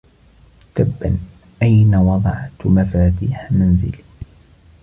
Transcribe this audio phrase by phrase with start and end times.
[0.75, 1.17] تبا،
[1.61, 4.03] أين وضعت مفاتيح منزلي؟